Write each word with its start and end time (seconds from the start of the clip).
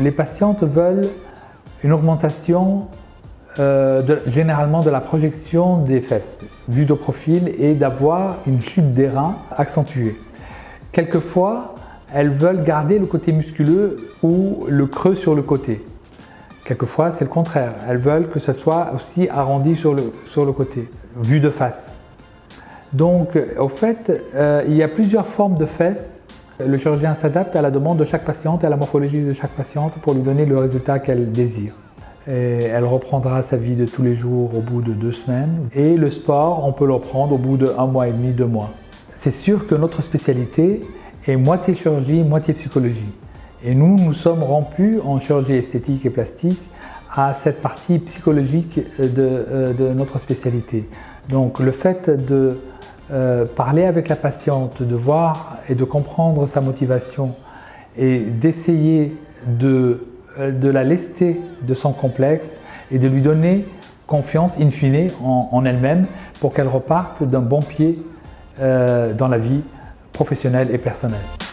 Les 0.00 0.10
patientes 0.10 0.62
veulent 0.62 1.08
une 1.82 1.92
augmentation 1.92 2.88
euh, 3.60 4.02
généralement 4.26 4.80
de 4.80 4.90
la 4.90 5.00
projection 5.00 5.78
des 5.78 6.00
fesses, 6.00 6.40
vue 6.68 6.86
de 6.86 6.94
profil, 6.94 7.52
et 7.58 7.74
d'avoir 7.74 8.38
une 8.46 8.60
chute 8.60 8.90
des 8.90 9.08
reins 9.08 9.36
accentuée. 9.56 10.16
Quelquefois, 10.90 11.76
elles 12.12 12.30
veulent 12.30 12.64
garder 12.64 12.98
le 12.98 13.06
côté 13.06 13.32
musculeux 13.32 14.10
ou 14.22 14.66
le 14.68 14.86
creux 14.86 15.14
sur 15.14 15.36
le 15.36 15.42
côté. 15.42 15.84
Quelquefois, 16.64 17.12
c'est 17.12 17.24
le 17.24 17.30
contraire. 17.30 17.74
Elles 17.88 17.98
veulent 17.98 18.28
que 18.28 18.40
ce 18.40 18.52
soit 18.52 18.92
aussi 18.96 19.28
arrondi 19.28 19.76
sur 19.76 19.94
le, 19.94 20.12
sur 20.26 20.44
le 20.44 20.52
côté, 20.52 20.88
vue 21.16 21.40
de 21.40 21.50
face. 21.50 21.98
Donc, 22.92 23.38
au 23.58 23.68
fait, 23.68 24.22
euh, 24.34 24.64
il 24.66 24.74
y 24.74 24.82
a 24.82 24.88
plusieurs 24.88 25.26
formes 25.26 25.56
de 25.56 25.66
fesses. 25.66 26.20
Le 26.58 26.78
chirurgien 26.78 27.14
s'adapte 27.14 27.56
à 27.56 27.62
la 27.62 27.70
demande 27.70 27.98
de 27.98 28.04
chaque 28.04 28.24
patiente 28.24 28.62
et 28.62 28.66
à 28.66 28.70
la 28.70 28.76
morphologie 28.76 29.22
de 29.22 29.32
chaque 29.32 29.52
patiente 29.52 29.94
pour 30.02 30.14
lui 30.14 30.22
donner 30.22 30.46
le 30.46 30.58
résultat 30.58 30.98
qu'elle 30.98 31.32
désire 31.32 31.74
elle 32.26 32.84
reprendra 32.84 33.42
sa 33.42 33.56
vie 33.56 33.76
de 33.76 33.86
tous 33.86 34.02
les 34.02 34.16
jours 34.16 34.54
au 34.54 34.60
bout 34.60 34.82
de 34.82 34.92
deux 34.92 35.12
semaines. 35.12 35.68
Et 35.72 35.96
le 35.96 36.10
sport, 36.10 36.64
on 36.66 36.72
peut 36.72 36.86
le 36.86 36.94
reprendre 36.94 37.34
au 37.34 37.38
bout 37.38 37.56
de 37.56 37.70
un 37.78 37.86
mois 37.86 38.08
et 38.08 38.12
demi, 38.12 38.32
deux 38.32 38.46
mois. 38.46 38.70
C'est 39.14 39.30
sûr 39.30 39.66
que 39.66 39.74
notre 39.74 40.02
spécialité 40.02 40.82
est 41.26 41.36
moitié 41.36 41.74
chirurgie, 41.74 42.22
moitié 42.22 42.54
psychologie. 42.54 43.12
Et 43.62 43.74
nous, 43.74 43.96
nous 43.96 44.14
sommes 44.14 44.42
rompus 44.42 44.98
en 45.04 45.20
chirurgie 45.20 45.54
esthétique 45.54 46.04
et 46.04 46.10
plastique 46.10 46.60
à 47.14 47.32
cette 47.32 47.62
partie 47.62 47.98
psychologique 48.00 48.80
de, 48.98 49.12
euh, 49.18 49.94
notre 49.94 50.18
spécialité. 50.18 50.88
Donc 51.28 51.60
le 51.60 51.70
fait 51.70 52.10
de 52.10 52.58
euh, 53.12 53.44
parler 53.44 53.84
avec 53.84 54.08
la 54.08 54.16
patiente, 54.16 54.82
de 54.82 54.94
voir 54.94 55.58
et 55.68 55.74
de 55.74 55.84
comprendre 55.84 56.46
sa 56.46 56.62
motivation 56.62 57.34
et 57.98 58.20
d'essayer 58.20 59.14
de 59.46 60.06
euh, 60.38 60.72
la 60.72 60.84
lester 60.84 61.40
de 61.62 61.74
son 61.74 61.92
complexe 61.92 62.56
et 62.90 62.98
de 62.98 63.06
lui 63.06 63.20
donner 63.20 63.66
confiance 64.06 64.58
in 64.58 64.70
fine 64.70 65.10
en, 65.22 65.64
elle-même 65.64 66.06
pour 66.40 66.54
qu'elle 66.54 66.68
reparte 66.68 67.22
d'un 67.22 67.40
bon 67.40 67.60
pied 67.60 68.02
euh, 68.60 69.12
dans 69.12 69.28
la 69.28 69.38
vie 69.38 69.60
professionnelle 70.12 70.70
et 70.72 70.78
personnelle. 70.78 71.43